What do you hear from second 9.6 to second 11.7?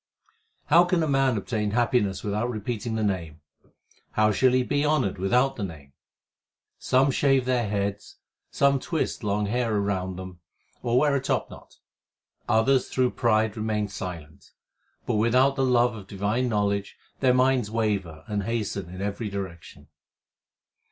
round them or wear a top